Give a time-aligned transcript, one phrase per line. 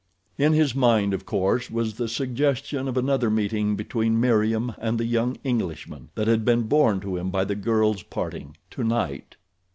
[0.39, 5.05] In his mind, of course, was the suggestion of another meeting between Meriem and the
[5.05, 9.35] young Englishman that had been borne to him by the girl's parting: "Tonight!"